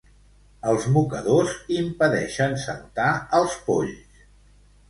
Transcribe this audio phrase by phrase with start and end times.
[0.71, 4.25] Els mocadors impedeixen saltar als polls